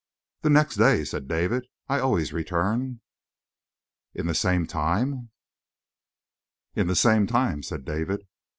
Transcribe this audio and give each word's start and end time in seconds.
"The 0.41 0.49
next 0.49 0.77
day," 0.77 1.03
said 1.03 1.27
David, 1.27 1.67
"I 1.87 1.99
always 1.99 2.33
return." 2.33 3.01
"In 4.15 4.25
the 4.25 4.33
same 4.33 4.65
time?" 4.65 5.29
"In 6.75 6.87
the 6.87 6.95
same 6.95 7.27
time," 7.27 7.61
said 7.61 7.85
David. 7.85 8.25